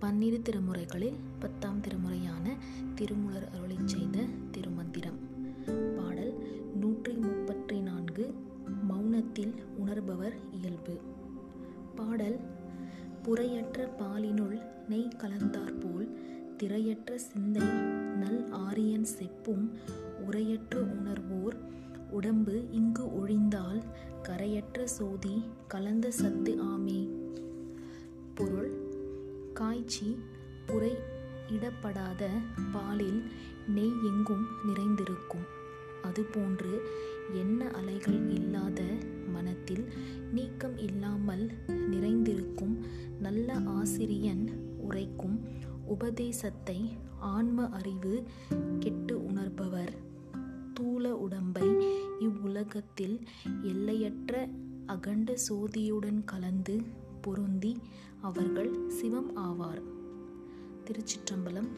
[0.00, 2.56] பன்னிரு திருமுறைகளில் பத்தாம் திருமுறையான
[2.94, 5.18] திருமுலர் அருளை செய்த திருமந்திரம்.
[5.96, 6.32] பாடல்
[6.80, 8.34] நூற்றி முப்பத்தி நான்கு
[8.88, 11.00] மௌனத்தில் உணர்பவர் இயல்பு.
[11.94, 12.40] பாடல்
[13.22, 16.08] புறையற்ற பாலினுள் நெய் கலந்தாற்போல்
[16.56, 17.62] திரையற்ற சிந்தை
[18.16, 19.72] நல் ஆரியன் செப்பும்
[20.30, 21.56] உரையற்ற உணர்வோர்
[22.10, 23.82] உடம்பு இங்கு ஒழிந்தால்
[24.22, 27.23] கரையற்ற சோதி கலந்த சத்து ஆமே.
[29.54, 30.18] காய்ச்சி
[30.66, 30.96] புரை
[31.48, 32.22] இடப்படாத
[32.72, 33.20] பாலில்
[33.68, 35.44] நெய் எங்கும் நிறைந்திருக்கும்.
[36.02, 36.72] அதுபோன்று
[37.32, 38.82] எண்ண அலைகள் இல்லாத
[39.32, 39.84] மனத்தில்
[40.32, 42.74] நீக்கம் இல்லாமல் நிறைந்திருக்கும்
[43.20, 44.44] நல்ல ஆசிரியன்
[44.78, 45.38] உரைக்கும்
[45.84, 46.78] உபதேசத்தை
[47.18, 48.14] ஆன்ம அறிவு
[48.80, 49.94] கெட்டு உணர்பவர்.
[50.80, 51.68] தூள உடம்பை
[52.20, 53.16] இவ்வுலகத்தில்
[53.62, 54.48] எல்லையற்ற
[54.86, 56.82] அகண்ட சோதியுடன் கலந்து
[57.24, 57.72] பொருந்தி
[58.20, 59.82] அவர்கள் சிவம் ஆவார்.
[60.84, 61.70] திருச்சிற்றம்பலம்